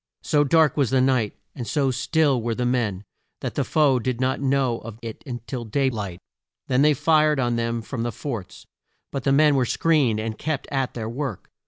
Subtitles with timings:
[0.23, 3.03] So dark was the night, and so still were the men,
[3.41, 6.17] that the foe did not know of it till day light.
[6.65, 8.65] Then they fired on them from the forts,
[9.11, 11.51] but the men were screened and kept at their work.